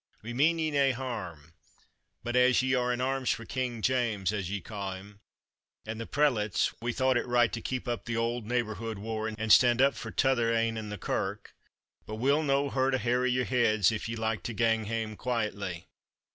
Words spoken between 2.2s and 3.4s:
but, as ye are in arms